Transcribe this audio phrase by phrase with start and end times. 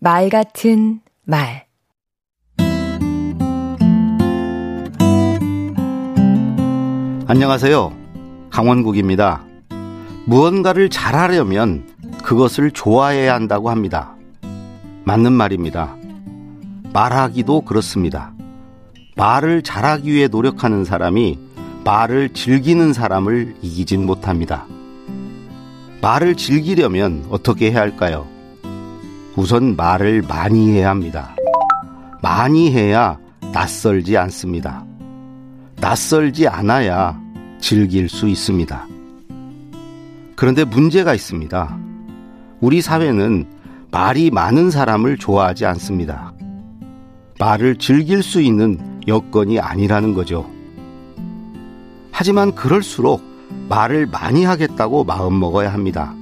[0.00, 1.66] 말 같은 말
[7.26, 7.92] 안녕하세요.
[8.48, 9.42] 강원국입니다.
[10.24, 11.84] 무언가를 잘하려면
[12.22, 14.14] 그것을 좋아해야 한다고 합니다.
[15.02, 15.96] 맞는 말입니다.
[16.92, 18.32] 말하기도 그렇습니다.
[19.16, 21.40] 말을 잘하기 위해 노력하는 사람이
[21.82, 24.64] 말을 즐기는 사람을 이기진 못합니다.
[26.00, 28.37] 말을 즐기려면 어떻게 해야 할까요?
[29.38, 31.36] 우선 말을 많이 해야 합니다.
[32.20, 33.16] 많이 해야
[33.52, 34.84] 낯설지 않습니다.
[35.76, 37.16] 낯설지 않아야
[37.60, 38.84] 즐길 수 있습니다.
[40.34, 41.78] 그런데 문제가 있습니다.
[42.60, 43.46] 우리 사회는
[43.92, 46.32] 말이 많은 사람을 좋아하지 않습니다.
[47.38, 50.50] 말을 즐길 수 있는 여건이 아니라는 거죠.
[52.10, 53.22] 하지만 그럴수록
[53.68, 56.12] 말을 많이 하겠다고 마음먹어야 합니다.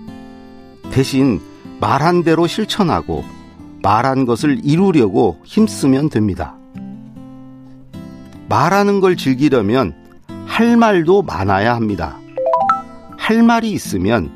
[0.91, 1.41] 대신
[1.80, 3.25] 말한 대로 실천하고
[3.83, 6.57] 말한 것을 이루려고 힘쓰면 됩니다.
[8.49, 9.95] 말하는 걸 즐기려면
[10.46, 12.18] 할 말도 많아야 합니다.
[13.18, 14.30] 할 말이 있으면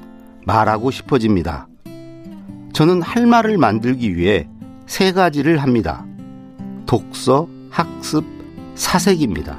[0.46, 1.68] 말하고 싶어집니다.
[2.72, 4.48] 저는 할 말을 만들기 위해
[4.86, 6.04] 세 가지를 합니다.
[6.86, 8.24] 독서, 학습,
[8.74, 9.58] 사색입니다.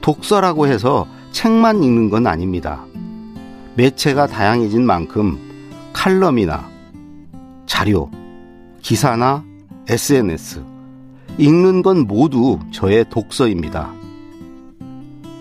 [0.00, 2.84] 독서라고 해서 책만 읽는 건 아닙니다.
[3.74, 5.45] 매체가 다양해진 만큼
[5.96, 6.68] 칼럼이나
[7.64, 8.10] 자료,
[8.82, 9.42] 기사나
[9.88, 10.62] SNS,
[11.38, 13.92] 읽는 건 모두 저의 독서입니다.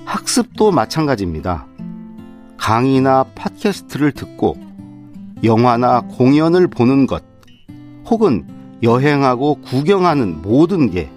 [0.06, 1.68] 학습도 마찬가지입니다.
[2.58, 4.56] 강의나 팟캐스트를 듣고
[5.44, 7.22] 영화나 공연을 보는 것
[8.06, 8.48] 혹은
[8.82, 11.12] 여행하고 구경하는 모든 게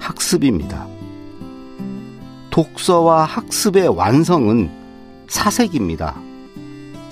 [0.00, 0.88] 학습입니다.
[2.50, 4.68] 독서와 학습의 완성은
[5.28, 6.23] 사색입니다.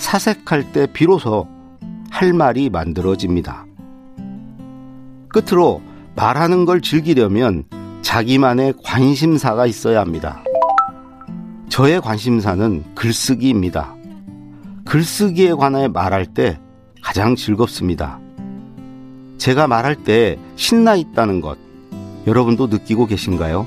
[0.03, 1.47] 사색할 때 비로소
[2.11, 3.65] 할 말이 만들어집니다.
[5.29, 5.81] 끝으로
[6.17, 7.65] 말하는 걸 즐기려면
[8.03, 10.43] 자기만의 관심사가 있어야 합니다.
[11.69, 13.95] 저의 관심사는 글쓰기입니다.
[14.85, 16.59] 글쓰기에 관해 말할 때
[17.01, 18.19] 가장 즐겁습니다.
[19.39, 21.57] 제가 말할 때 신나 있다는 것,
[22.27, 23.67] 여러분도 느끼고 계신가요?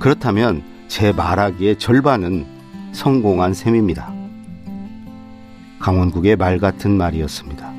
[0.00, 2.44] 그렇다면 제 말하기의 절반은
[2.92, 4.15] 성공한 셈입니다.
[5.78, 7.72] 강원국의 말 같은 말이었습니다.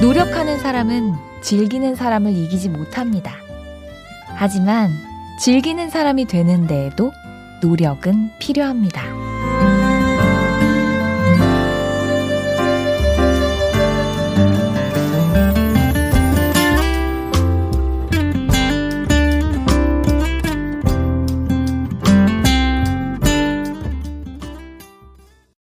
[0.00, 3.32] 노력하는 사람은 즐기는 사람을 이기지 못합니다.
[4.36, 4.90] 하지만
[5.40, 7.12] 즐기는 사람이 되는 데에도
[7.62, 9.02] 노력은 필요합니다.